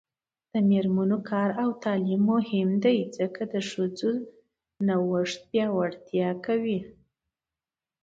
د 0.51 0.53
میرمنو 0.69 1.17
کار 1.29 1.49
او 1.63 1.69
تعلیم 1.83 2.21
مهم 2.33 2.69
دی 2.83 2.97
ځکه 3.17 3.41
چې 3.51 3.59
ښځو 3.69 4.11
نوښت 4.87 5.39
پیاوړتیا 5.49 6.29
کوي. 6.45 6.79